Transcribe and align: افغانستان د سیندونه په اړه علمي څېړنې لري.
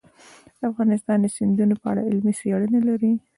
افغانستان 0.69 1.17
د 1.21 1.25
سیندونه 1.35 1.75
په 1.81 1.87
اړه 1.91 2.01
علمي 2.09 2.33
څېړنې 2.39 2.79
لري. 2.89 3.11